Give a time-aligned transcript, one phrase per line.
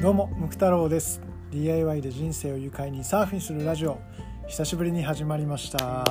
[0.00, 1.20] どうもムク太郎です。
[1.50, 3.98] DIY で人生を愉快にサーフィンするラジオ。
[4.48, 6.06] 久しぶりに始まりました。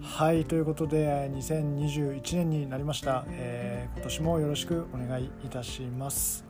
[0.00, 6.44] はいということで2021年になりました、えー、今年もよろしくお願いいたします。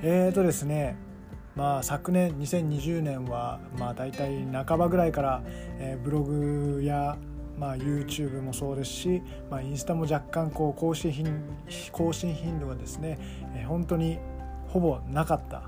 [0.00, 0.96] えーとですね
[1.54, 5.42] まあ昨年2020年はまあ大体半ばぐらいから、
[5.80, 7.18] えー、ブログや
[7.58, 11.40] まあ、YouTube もそうですし、まあ、インスタも若干こう更新頻
[11.92, 13.16] 更新頻度がですね、
[13.54, 14.18] えー、本当に
[14.74, 15.62] ほぼなかった、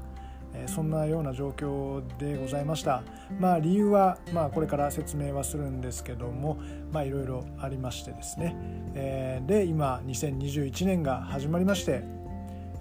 [0.67, 3.05] そんなような状況でございました。
[3.39, 6.59] まあ、理由は、まあ、これから説明はするんですけども、
[6.91, 8.57] まあ、いろいろありましてですね、
[8.95, 12.03] えー、で今2021年が始まりまして、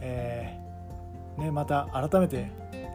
[0.01, 2.49] えーね、また改めて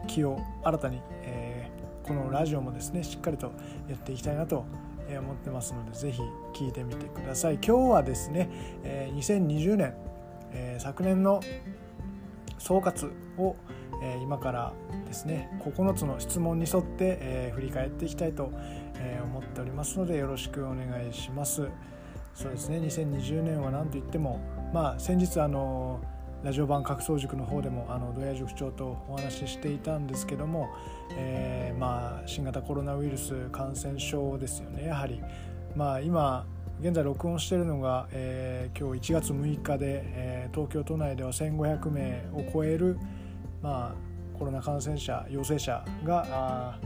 [0.07, 3.53] 気を新たに、えー、このラジオもですねしっかりと
[3.87, 4.65] やっていきたいなと
[5.07, 6.21] 思ってますのでぜひ
[6.53, 8.49] 聞いてみてください今日はですね、
[8.83, 9.93] え2020年、
[10.51, 11.39] え昨年の
[12.61, 13.55] 総括を、
[14.03, 14.73] え今から
[15.05, 18.51] ですね9つの質問に沿って、え振り返っていきたいと、
[18.95, 21.67] え思っておりますのでよろしくお願いします。
[22.33, 24.39] そうですね2020年は何といっても
[24.73, 25.99] まあ先日あの
[26.43, 30.69] ラジオ版格闘塾の方でもあの土屋塾長とお話ししていたんですけども、
[31.11, 35.21] えー、まあ新型コロナウイルス感染症ですよねやはり。
[35.75, 36.45] まあ今
[36.81, 42.97] 現在録音しているのが、えー、今日1月6日で、えー、東京都内では1500名を超える、
[43.61, 46.79] まあ、コロナ感染者陽性者が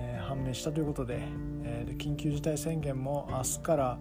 [0.00, 1.18] えー、判明したということで,、
[1.62, 3.98] えー、緊急事態宣言も明日から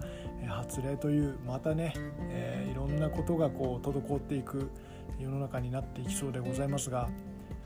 [0.48, 1.94] 発令というまたね、
[2.30, 4.70] えー、いろんなことがこう滞っていく
[5.20, 7.10] 世の中になっていきそうでございますが、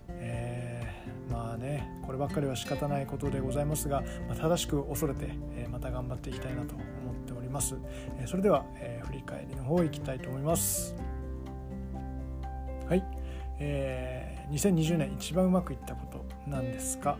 [0.10, 6.76] えー、まあねこればっかりは仕方ないことでございますが、まあ、正しく恐れて、えまた頑張っていきたいなと
[7.54, 7.78] ます、
[8.20, 10.96] えそれでは、え振り返りの方いきたいと思います。
[12.90, 13.04] はい、
[13.60, 17.18] えー、2020年一番うまくいったことなんですが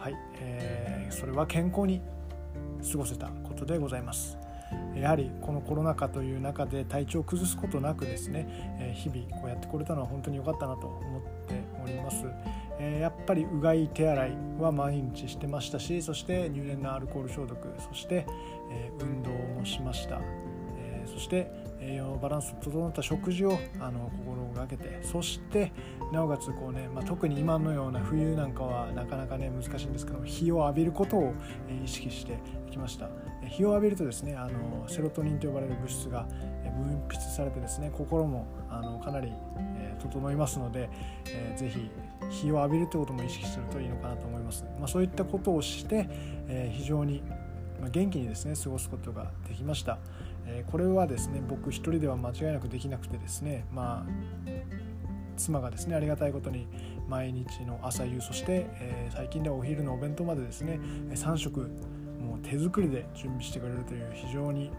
[0.00, 2.00] はい、えー、それは健康に
[2.90, 4.38] 過ごせたことでございます。
[4.96, 12.24] やはりこのコロナ禍という中で体調を崩すことなくですね日々こうやってこれたのは本当に良かったなと思っております。
[12.78, 18.26] やっぱりうがい手洗いは毎日してましたしそして入念なアルコール消毒そして
[19.00, 20.20] 運動もしました。
[21.06, 21.50] そして
[21.80, 25.72] 栄養バランス整った食事をあの心がけてそして
[26.12, 31.32] なおかつこうね、まあ、特に今のような冬なんかはなかなかね難しいんですけど日を浴びることを
[31.84, 32.38] 意識して
[32.70, 33.08] きました。
[33.46, 36.26] 日を浴びるとですねあのセロトニンと呼ばれる物質が
[36.64, 39.32] 分泌されてですね心もあのかなり、
[40.00, 40.90] 整いますので、
[41.26, 41.88] えー、ぜひ
[42.30, 46.08] 日を浴びるということも意識するといいのかなと思います、まあ、そういったことをして、
[46.48, 47.22] え、非常に
[47.90, 49.98] 元気にですね過ごすことができました、
[50.46, 54.10] え、これはですね僕一人では間違いなくできなくてですねまあ
[55.36, 56.66] 妻がですねありがたいことに
[57.08, 61.70] 毎日の朝夕そして、え、最近ではお昼のお弁当までですね3食
[62.20, 64.70] もう手作りで準備してくれるという非常に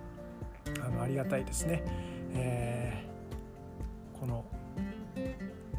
[0.83, 1.83] あのありがたいですね、
[2.33, 4.45] えー、この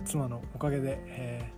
[0.09, 1.53] 妻のおかげで、え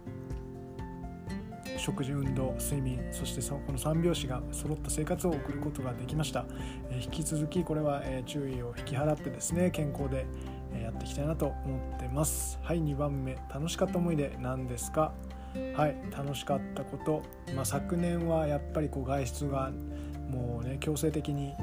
[1.64, 6.44] ー、食事運動睡眠そしてそこの3拍子が揃った生活を送ることができました、
[6.90, 10.26] えー、引き続きこれは、え注意を引き払ってですね健康で
[10.72, 12.58] えやっていきたいなと思ってます。
[12.62, 13.36] はい2番目。
[13.52, 14.36] 楽しかった思い出。
[14.38, 15.12] なんですか？
[15.74, 17.22] はい楽しかったこと、
[17.56, 19.72] まあ、昨年はやっぱりこう外出が
[20.30, 21.54] もうね強制的に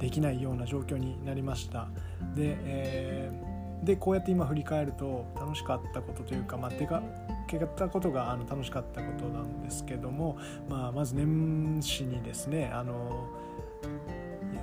[0.00, 1.88] できないような状況になりました。
[2.34, 7.02] で,、えー、でこうやって今振り返ると楽しかったことというか、まあ、出か
[7.46, 10.38] けたことがあの楽しかったことなんですけども、
[10.68, 13.28] まあ、まず年始にですねあの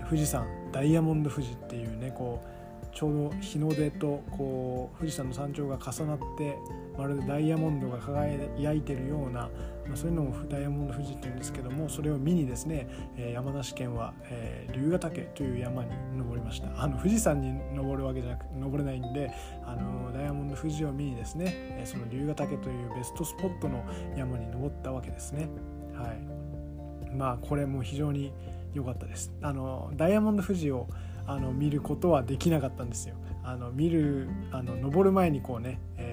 [0.10, 6.58] 富士山ダイヤモンド富士っていうねこうちょうど日の出とこう富士山の山頂が重なって
[6.98, 9.50] まるでダイヤモンドが輝いてるような、
[9.88, 16.68] まあ、そういうのもダイヤモンド富士っていうんですけどもそれを見にですね、え、山梨県は、え、龍ヶ岳という山に登りました。
[16.82, 19.32] あの富士山に登るわけじゃなく登れないんで
[19.66, 23.84] あのダイヤモンド富士を見にですね、え、その龍ヶ岳というベストスポットの
[24.16, 25.50] 山に登ったわけですね。
[25.94, 27.14] はい。
[27.16, 28.34] まあこれも非常に
[28.74, 29.32] 良かったです。
[29.42, 30.88] あのダイヤモンド富士を
[31.26, 33.16] あの見ることはできなかったんですよ。
[33.44, 36.13] あの見るあの登る前にこうね、え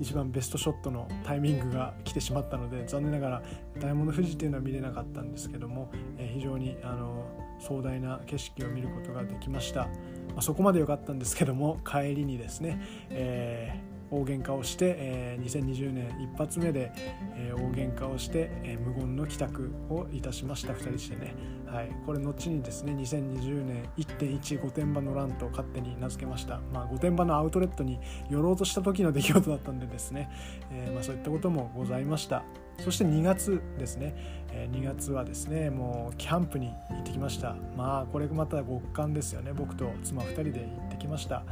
[0.00, 3.42] 一番ベストショットのタイミングが来てしまったので残念ながら
[3.80, 7.24] ダイヤモンド富士っていうのは見れなかったんですけども、え、非常にあの
[7.60, 9.82] 壮大な景色を見ることができました。
[9.82, 9.90] ま
[10.38, 12.80] あ、そこまで良かったんですけども帰りにですね、
[13.10, 16.92] え大喧嘩をして、えー、2020年一発目で、
[17.36, 20.72] えー、大喧嘩をして、えー、無言の帰宅をいたしました。
[20.72, 21.34] 2人してね、
[21.66, 28.00] はい、これ後にですね2020年1.1御殿場の乱と勝手に名付けました、まあ、御殿場のアウトレットに
[28.30, 30.30] 寄ろうとした時の出来事だったんでですね、
[30.72, 32.42] えーまあ、そういったこともございました。
[32.84, 34.14] そして2月ですね、
[34.52, 37.56] えー、2月はですねもうキャンプに行ってきました。
[37.76, 39.52] まあこれまた極寒ですよね。
[39.52, 41.42] 僕と妻2人で行ってきました。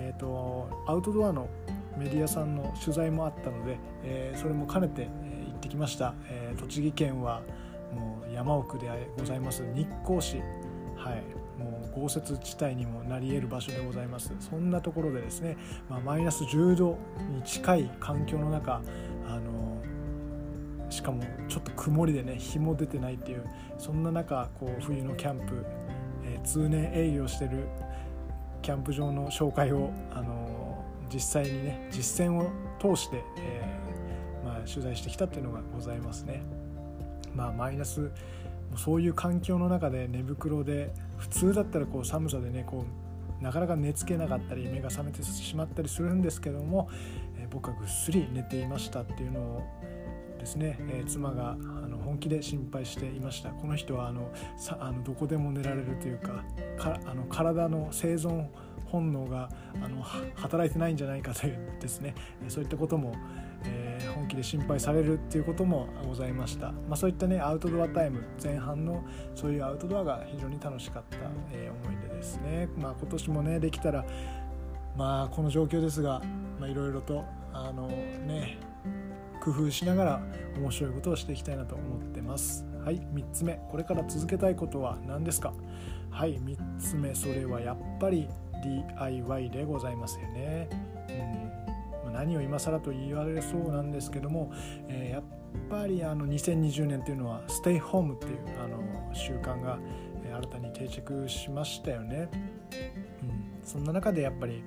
[0.00, 1.48] えーと、アウトドアの
[1.98, 7.42] メディアさんの取材もあったので、えー、それも兼ねて、え、行ってきました、えー、栃木県は
[7.92, 9.64] もう山奥でございます。
[9.74, 10.38] 日光市。
[10.96, 11.38] はい。
[11.58, 14.32] もう豪雪地帯にもなり得る場所でございます。
[14.38, 15.56] そんなところでですね、
[15.88, 16.98] まあ、マイナス10度
[17.34, 18.80] に近い環境の中
[19.26, 19.82] あの
[20.90, 23.44] しかもちょっと曇りでね日も出てないっていう
[23.76, 25.66] そんな中こう冬のキャンプ、
[26.24, 27.68] えー、通年営業してる
[28.62, 30.47] キャンプ場の紹介を、あの
[31.12, 32.50] 実際にね実践を
[32.80, 36.42] 通して、えー、まあ、取材してきたっていうのがございますね。
[37.34, 38.10] まあ、マイナス
[38.76, 42.84] そういう環境の中で寝袋で普通だったらこう寒さでねこ
[43.40, 46.88] うなかなか寝つけなかったり目が覚めてしまったりするんですけども、
[47.38, 49.62] えー、僕はぐっすり寝ていましたっていうのを
[50.38, 56.44] ですね、えー、妻があの本気で心配していましたこの人はあのさあのどこでも寝られるというか
[56.78, 58.46] かあの体の生存
[58.90, 59.48] 本能が
[59.82, 62.14] あの働いてないんじゃないかという ですね。
[62.48, 63.14] そういったことも、
[63.64, 69.02] えー、本気で心配されるっていうこともございました、まあ、そういったねアウトドアタイム前半の
[69.34, 71.16] そういうアウトドアが非常に楽しかった、
[71.52, 74.04] えー、思い出ですね、まあ、今年もねできたら
[74.96, 76.22] まあこの状況ですが
[76.60, 78.58] いろいろとあのね
[79.40, 80.22] 工夫しながら
[80.56, 82.66] 面白いことをしていきたいなと思ってます。
[82.84, 83.60] はい3つ目。
[83.70, 85.52] これから続けたいことは何ですか？
[86.10, 87.14] はい3つ目。
[87.14, 88.28] それはやっぱり
[88.62, 90.68] DIY でございますよね。
[92.04, 92.12] うん。
[92.12, 94.52] 何を今更と言われそうなんですけども、
[94.88, 95.22] えー、やっ
[95.70, 98.78] ぱりあの2020年っていうのはステイホームっていうあの
[99.14, 99.78] 習慣が
[100.38, 102.28] 新たに定着しましたよね、
[103.22, 104.62] うん、そんな中でやっぱり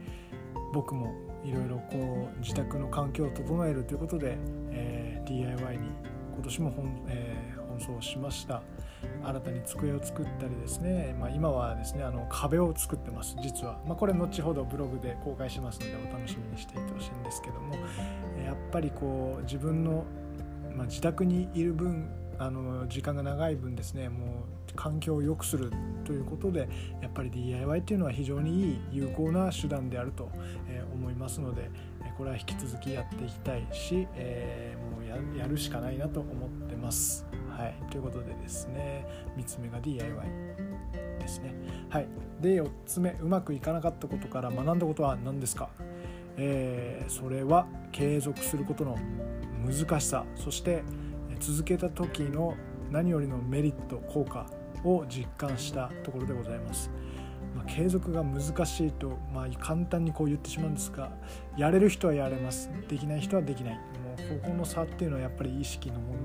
[0.73, 4.37] 僕もいろいろこう自宅の環境を整えるということで、
[4.71, 5.89] えー、DIY に
[6.33, 8.61] 今年も本,、えー、奔走しました。
[9.23, 17.75] 新たに机を作ったりですね、まあ、今はですねあの壁を作ってます実は、まあ、これ後ほどブログで公開しますのでお楽しみにしていてほしいんですけども
[18.43, 20.05] やっぱりこう自分の、
[20.75, 25.71] まあ、自宅にいる分あの時間が長い分ですねもう環境を良くする
[26.05, 26.67] ということで
[27.01, 30.31] やっぱり DIY っていうのは非常にいい有効な手段であると
[30.93, 31.69] 思いますので
[32.17, 37.30] これは引き続きやっていきたいし、えー、もうやるしかないなと思ってます。
[37.91, 39.05] ということでですね
[39.37, 40.11] 3つ目が DIY
[41.19, 41.53] ですね。
[41.89, 42.07] はい、
[42.39, 45.69] で4つ目うまくいかなかったことから学んだことは何ですか、
[46.37, 48.97] えー、それは継続することの
[49.63, 50.25] 難しさ。
[50.35, 50.83] そして
[51.39, 52.55] 続けた時の
[52.89, 54.45] 何よりのメリット効果
[54.83, 56.89] を実感したところでございます。
[57.55, 61.11] まあ、継続が難しいと、まあ、簡単にこう言ってしまうんですが
[61.57, 62.69] やれる人はやれます。
[62.87, 63.73] できない人はできない。
[63.75, 63.79] も
[64.37, 66.20] うここの差っていうのはやっぱり意識の問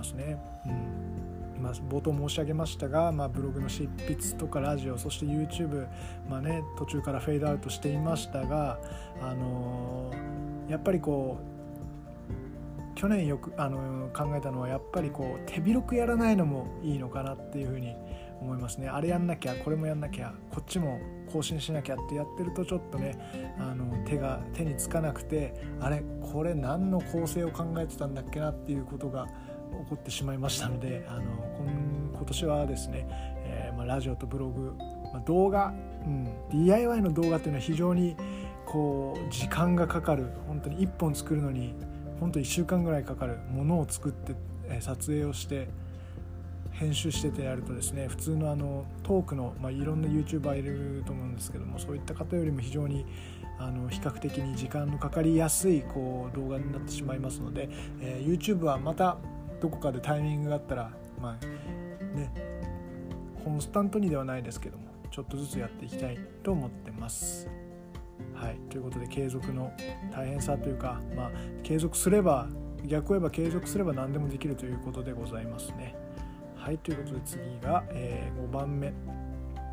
[0.00, 0.38] ますね。
[0.66, 5.86] うんまあ、冒頭申し上げましたが、まあ、ブログの執筆とかラジオそして YouTube、
[6.26, 8.80] まあね、途中からフェードアウトしていましたが、
[9.20, 17.94] あのー、やっぱりこう去年よくあの考えたのはやっぱりこう手広くやらないのもいいのかなっていうふうに
[18.40, 20.98] 思いますねあれやんなきゃこれもやんなきゃこっちも
[21.30, 26.02] 更新しなきゃってやってるとちょっとねあの手が手につかなくてあれ
[26.32, 29.26] これ何の構成を考えてたんだっけなっていうことが
[29.84, 31.22] 起こってしまいましたのであの
[32.14, 33.06] 今年はですね、
[33.44, 34.74] えー、まあ、ラジオとブログ、
[35.12, 35.72] まあ、動画、
[36.04, 38.16] うん、DIY の動画っていうのは非常に
[38.66, 41.74] こう時間がかかる本当に1本作るのに
[42.20, 44.34] 本当1週間ぐらいかかるものを作って
[44.80, 45.68] 撮影をして
[46.72, 53.06] 編集しててやるとですね普通のあのトークの、まあ、いろんな YouTuber いると思うんですけどもそういった方よりも非常に
[53.58, 57.68] あの比較的に時間のかかりやすいこう動画になってしまいますので、
[58.00, 59.18] えー、YouTube はまた
[59.60, 60.90] どこかでタイミングがあったら
[61.20, 62.32] まあね
[63.44, 67.48] コンスタントにではないですけどもちょっとずつやっていきたいと思ってます。
[68.34, 69.72] はい、ということで継続の
[70.12, 71.30] 大変さというか、まあ、
[71.62, 72.48] 継続すれば
[72.86, 75.94] 逆を言えば継続すれば何でもできるということでございますね。
[76.56, 76.78] はい。
[76.78, 78.92] ということで次が、えー、5番目。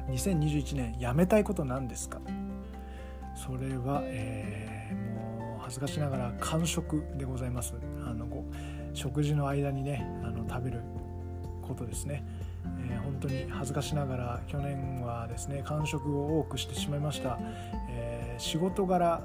[0.10, 2.20] 2021年やめたいこと何ですか？
[3.36, 7.74] それは、えー、もう恥ずかしながら完食でございます。
[8.06, 8.26] あの
[8.98, 10.82] 食事の間にねあの食べる
[11.62, 12.26] ことですね、
[12.90, 17.38] えー、本当に恥ずかしながら去年はですね完食を多くしてしまいました、
[17.92, 19.22] えー、仕事柄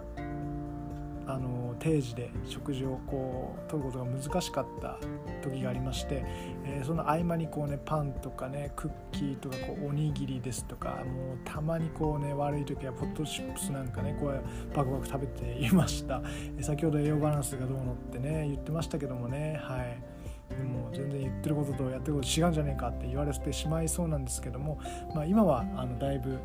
[1.27, 4.99] あの定時で食事をこう取ることが難しかった
[5.43, 6.25] 時がありまして、
[6.65, 16.23] えー、その合間にこうねパンとかねクッキーとかこうおにぎりですとかもうたまにこうね悪い時はポットチップスなんかねこうバクバク食べていました、
[16.57, 20.13] えー、先ほど栄養バランスがどうのってね言ってましたけどもねはい
[20.57, 24.79] でも全然言ってることとやってること違うんじゃねえかって言われてしまいそうなんですけども、
[25.15, 26.39] まあ、今はあのだいぶ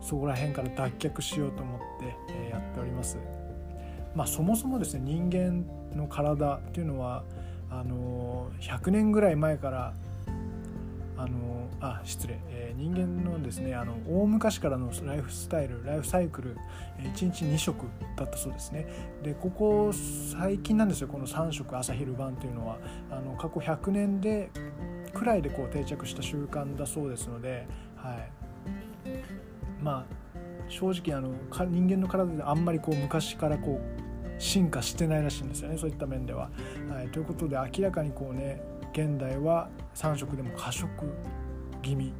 [0.00, 3.18] そこら辺から脱却しようと思って、えやっております。
[4.14, 5.64] まあ、そもそもですね人間
[5.96, 7.24] の体っていうのは
[7.70, 9.94] あの100年ぐらい前から
[11.16, 16.56] あのあ失礼、えー、人間のですねあの大昔からのライフスタイルライフサイクル
[16.98, 17.86] え1日2食
[18.16, 18.86] だったそうですね。
[19.22, 22.78] でここ最近なんですよこの3食朝昼晩というのは。
[23.10, 24.50] あの過去100年で
[25.12, 28.30] くらいでこう定着した習慣だそうですので、はい、
[29.82, 30.29] まあ
[30.70, 31.30] 正直あの
[31.66, 36.50] 人間の体であんまりこう昔からこう進化してないらしいんですよねそういった面では。
[36.88, 38.62] はい、ということで明らかにこうね
[38.92, 40.88] 現代は3食でも過食
[41.82, 42.12] 気味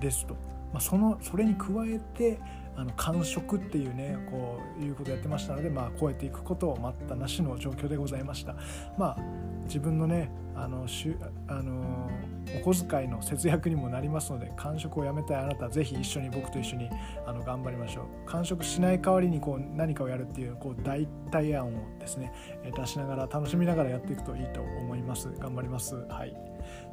[0.00, 0.34] ですと、
[0.72, 2.40] まあ、そのそれに加えて
[2.74, 8.56] あの完食っていうねこういうことをやってましたので、まあ、超えていくことを待ったなしの状況でございました。
[8.96, 9.16] まあ、
[9.64, 11.16] 自分のねあのしゅ
[11.48, 12.10] あの
[12.56, 16.90] お小遣いの節約にもなりますので完食をやめたいあなたぜひ一緒に僕と一緒に
[17.26, 18.04] あの頑張りましょう。
[18.26, 22.32] 完食しない代わりにこう何かをやるっていうこう代替案をですね
[22.76, 25.30] 出しながら楽しみながらやっていくといいと思います。
[25.38, 25.94] 頑張ります。
[26.08, 26.36] はい。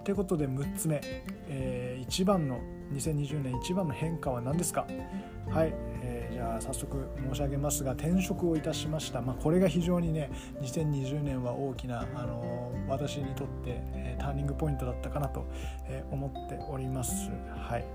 [0.03, 1.01] ということで6つ目、
[1.47, 2.59] えー、一番の
[2.93, 4.87] 2020年一番の変化は何ですか？
[5.49, 10.29] はい、えー、じゃあ早速申し上げますが転職をいたしました、まあ、これが非常にね
[10.61, 15.45] 2020年は大きな、あのー、私にとって、え、ターニングポイントだったかなと、
[15.87, 17.29] え、思っております。
[17.55, 17.85] はい。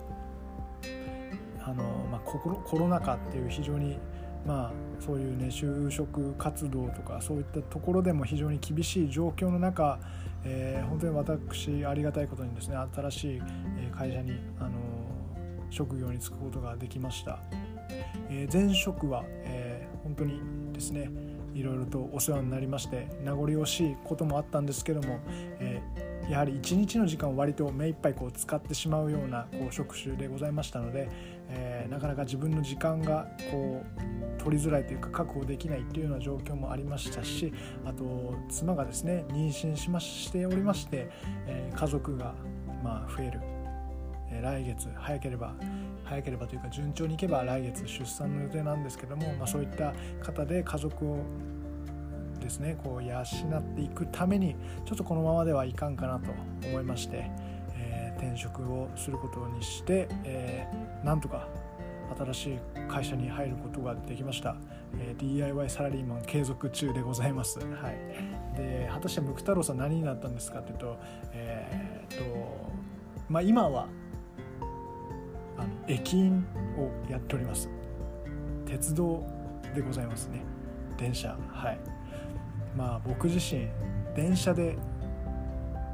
[1.66, 3.98] あのまあ、コロナ禍っていう非常に
[4.46, 9.98] まあ、そういうね就職活動とかそういったところでも非常に厳しい状況の中、
[10.44, 13.42] えー、本当に私ありがたいことにですね新しい
[13.96, 14.70] 会社に、あの
[15.70, 17.40] 職業に就くことができました、
[18.28, 20.40] えー、前職は、えー、本当に
[20.72, 21.08] ですね
[21.54, 25.20] いろいろとお世話になりまして名残惜しいこともあったんですけども、
[25.60, 31.08] えー、やはり一日の時間を割と目いっぱいこう使ってしまうようなこう職種でございましたので、
[31.48, 33.82] えー、なかなか自分の時間がこ
[34.38, 37.52] う取りづらいというか確保できないっていうような状況もありましたし
[37.84, 41.08] あと妻がですね妊娠しましておりまして、
[41.46, 42.34] えー、家族が
[42.82, 43.40] まあ増える、
[44.34, 45.54] えー、来月早ければ
[46.04, 51.18] 早ければというか順調にいけば来月出産の予定なんですけども、まあ、そういった方で家族を
[52.40, 56.30] ですねこう養っていくためにちょっとこのままではいかんかなと
[56.68, 57.30] 思いまして、
[58.24, 61.48] 転職をすることにして、えー、なんとか
[62.16, 64.56] 新しい会社に入ることができました、
[64.98, 70.98] えー、DIY サラリーマン継続中でございます、はい、で果たしてムク太郎さん何になったんですかというと,、
[71.32, 72.74] えー、っと
[73.28, 73.88] まあ、今は
[75.86, 76.46] 駅員
[76.78, 77.68] をやっております。
[78.66, 79.24] 鉄道
[79.74, 80.42] でございますね。
[80.96, 81.36] 電車。
[81.48, 81.78] はい。
[82.76, 83.68] まあ僕自身
[84.14, 84.76] 電車で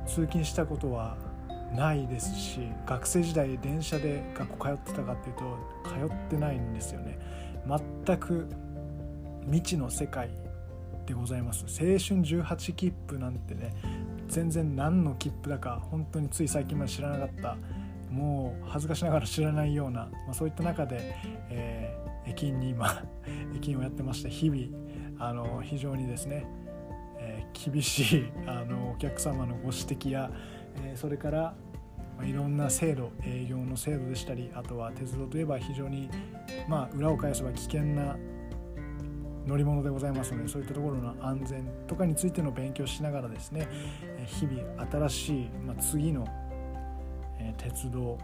[0.07, 1.17] 通勤したことは
[1.75, 7.19] ないですし学生時代電車で学校通ってたかっていうと通ってないんですよね。
[8.05, 8.49] 全く
[9.45, 10.31] 未知の世界
[11.07, 11.65] でございます。
[11.69, 13.75] 青春18切符なんてね
[14.29, 17.57] 全然何の切符だか本当につい最近まで知らなかった
[18.11, 21.15] もう恥ずかしながら知らないような、まあ、そういった中で、
[21.49, 23.05] えー、駅員に今
[23.55, 24.63] 駅員をやってまして日々
[25.19, 26.47] あの非常にですね、
[27.19, 30.31] えー、厳しいあのお客様のご指摘や
[30.85, 31.55] えそれから、
[32.19, 36.11] まいろんな制度営業の制度でしたりあとは鉄道といえば非常に、
[36.69, 38.17] まあ、裏を返せば危険な
[39.47, 43.69] 乗り物でございますのでそういったところの安全とかについての勉強しながらですね
[44.27, 46.27] 日々新しい、まあ、次の、
[47.59, 48.19] 鉄道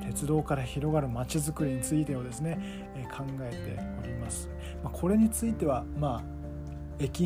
[0.00, 2.58] 鉄道から広がるまちづくりについてをですね、
[2.96, 4.48] え考えております。
[4.82, 6.22] ま、これについては、まあ、
[6.98, 7.24] 駅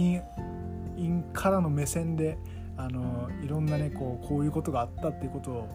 [0.97, 2.39] 員からの目線で
[2.77, 5.69] あのいろんなねこうこういうことがあったっていうことを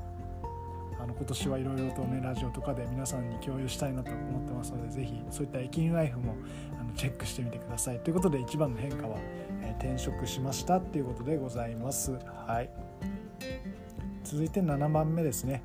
[1.00, 6.36] あの今年はいろいろとねラジオとかで皆さんに共有したいなと思ってますので是非そういった駅員ライフも
[6.80, 8.00] あのチェックしてみてください。
[8.00, 9.18] ということで一番の変化は、
[9.62, 12.18] えー、転職しましたっていうことでございます。
[12.48, 12.91] はい。
[14.32, 15.62] 続いて7番目ですね。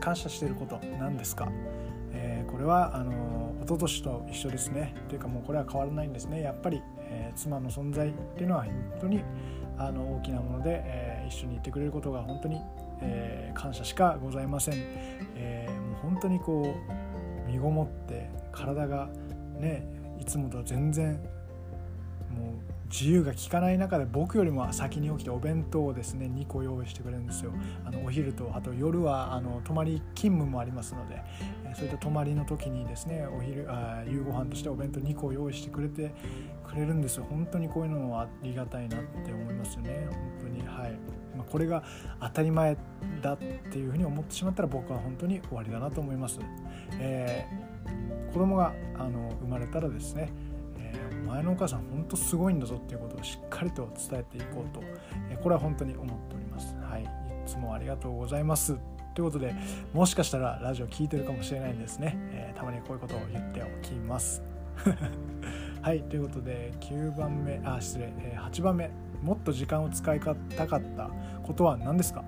[0.00, 1.48] 感謝していること何ですか、
[2.10, 4.96] えー、これはあの一昨年と一緒ですね。
[5.08, 6.42] というかもうこれは変わらないんですね。
[6.42, 9.22] やっぱり、えー、妻の存在っていうのは本当に
[9.78, 12.60] あの大きなもので、えー、一緒にいてくれることが本当に、
[13.02, 14.74] え、感謝しかございません、
[15.36, 16.74] え、もう本当にこ
[17.46, 19.08] う身ごもって体が
[19.60, 19.86] ね
[20.18, 21.20] いつもと全然
[22.90, 27.52] 自由が利かない中で僕よりも先に起きてお弁当をですね2個用意してくれるんですよ。
[27.84, 31.22] あのお昼とあと夜はあの泊まり勤務もありますので
[31.74, 36.14] そういった泊まりの時にですねお昼あ夕ご飯としてお弁当2個用意してくれて
[36.66, 37.26] くれるんですよ。
[37.28, 40.08] 本当にこういうのはありがたいなって思いますよね。
[40.10, 40.56] 本当に。
[40.76, 40.92] はい、
[41.36, 41.82] まあ、これが
[42.20, 42.76] 当たり前
[43.22, 46.38] だっていうふうに思ってしまったら僕は本当に終わりだなと思います、
[46.98, 50.30] えー、子供があの生まれたらですね
[51.26, 54.80] 前のお母さん本当すごいんだぞっていうことをしっかりと伝えていこうと、
[55.30, 56.74] えこれは本当に思っております。
[56.76, 57.06] はい、い
[57.46, 58.78] つもありがとうございます。
[59.14, 59.54] ということで
[59.94, 64.42] もしかしたらラジオ聞いてるかもしれないんですね、えー、たまにこういうことを言っておきます。
[65.80, 66.02] はい。
[66.02, 68.90] ということで9番目あ失礼、え8番目。
[69.22, 71.10] もっと時間を使いたかった
[71.42, 72.22] ことは何ですか？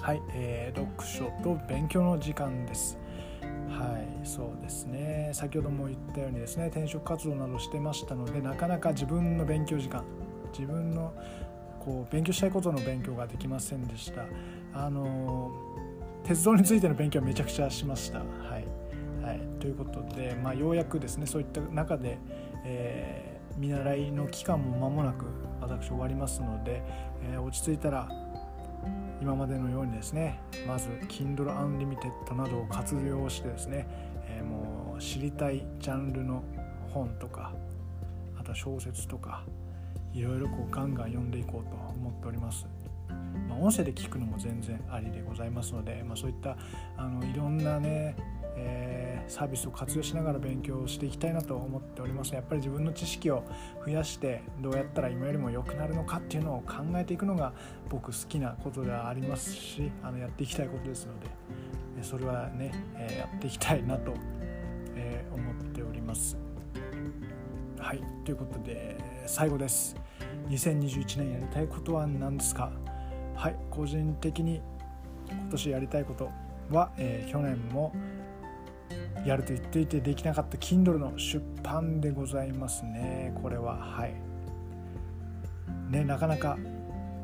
[0.00, 2.98] はい、えー、読書と勉強の時間です。
[3.68, 5.30] はいそうですね。
[5.32, 10.04] 先ほども言ったようにですね転職活動などしてましたのでなかなか自分の勉強時間
[10.56, 11.12] 自分の
[11.80, 14.24] こう勉強したいことの勉強ができませんでした。
[14.72, 15.52] あの
[16.24, 18.20] 鉄道についての勉強はめちゃくちゃしました。
[18.20, 18.66] はい、
[19.22, 22.18] はい、ということで、まあ、ようやくですねそういった中で、
[22.64, 25.26] えー、見習いの期間も間もなく
[25.60, 26.82] 私終わりますので、
[27.22, 28.08] えー、落ち着いたら
[29.24, 33.86] 今までのようにですねまず Kindle Unlimited などを活用してですね、
[34.28, 36.44] えー、もう知りたいジャンルの
[36.92, 37.54] 本とか
[38.38, 39.42] あとは小説とか
[40.12, 42.66] いろいろこうガンガン読んでいこうと思っております。
[43.48, 46.56] まあ、音声で聞くのも全然ありでございますので、まあ、そういった
[46.96, 48.14] あのいろんなね、
[48.56, 53.44] えー、サービスを活用しながら勉強していきたいなと思っておりますやっぱり自分の知識を
[53.84, 57.52] 増やしてどうやったら今よりも良くなるのかっていうのを考えていくのが
[57.88, 61.26] 僕好きなことではありますしあのやっていきたいことですので
[62.02, 64.12] それはね、え、やっていきたいなと、
[64.94, 66.36] え、思っております。
[67.78, 69.96] はいということで最後です。
[70.48, 72.72] 2021年やりたいことは何ですか？
[73.34, 74.60] はい個人的に
[75.30, 76.30] 今年やりたいこと
[76.70, 77.92] は、えー、去年も
[79.24, 83.32] やると言っていてできなかった Kindle の出版でございますね。
[83.42, 83.76] これは。
[83.76, 84.14] はい。
[85.90, 86.58] ねなかなか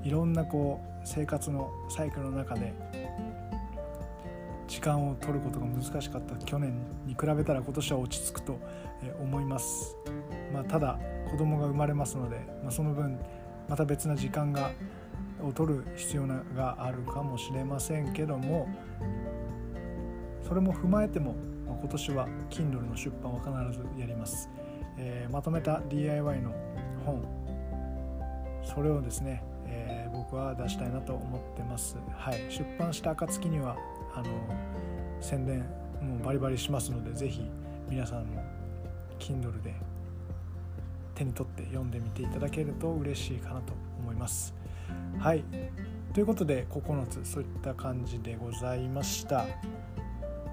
[0.02, 2.74] いろんなこう生活のサイクルの中で
[4.68, 6.36] 時間を取ることが難しかった。
[6.44, 6.74] 去年
[7.06, 8.58] に比べたら今年は落ち着くと
[9.20, 9.96] 思います、
[10.52, 10.98] まあ、ただ
[11.30, 13.18] 子供が生まれますので、まあ、その分
[13.68, 14.72] また別な時間が
[15.42, 18.68] を取る必要があるかもしれませんけども
[20.46, 21.34] それも踏まえても
[21.78, 24.48] 今年は Kindle の出版は必ずやります、
[24.96, 26.52] えー、まとめた DIY の
[27.04, 27.22] 本。
[28.62, 31.96] それをですね、えー、僕は出したいなと思ってます。
[32.14, 32.40] はい。
[32.50, 33.76] 出版した暁には
[34.14, 34.28] あの
[35.20, 35.60] 宣伝
[36.00, 37.42] もうバリバリしますのでぜひ
[37.88, 38.42] 皆さんも
[39.18, 39.74] Kindle で
[41.14, 44.54] 手に取って読んでみていただけると嬉しいかなと思います。
[45.18, 45.44] はい。
[46.14, 49.46] ということで9つそういった感じでございました。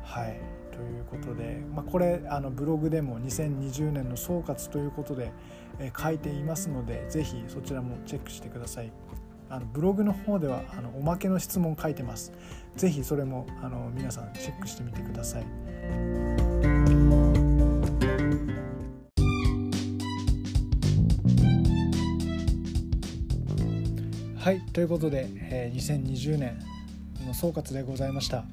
[0.04, 0.57] はい。
[0.78, 5.32] ということで、まあ、これあのブログでも2020年の総括ということで、
[5.80, 8.92] え書いていますので是非そちらもチェックしてください。
[9.50, 12.32] あのブログの方ではあのおまけの質問書いてます。
[12.76, 15.46] 是非それもあの皆さんチェックしてみてください。
[24.38, 26.60] はいということで、えー、2020年
[27.26, 28.46] の総括でございました、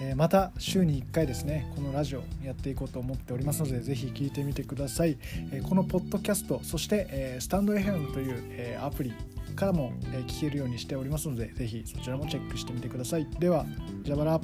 [0.00, 5.18] え、また週に1回ですねこのラジオやっていこうと思っておりますのでぜひ聴いてみてください、
[5.52, 9.12] え、このポッドキャストそして、え、スタンド FM という、え、アプリ
[9.54, 13.26] からも、え、聞けるようにしておりますのでぜひそちらもチェックしてみてください。
[13.38, 13.66] では
[14.02, 14.40] じゃばら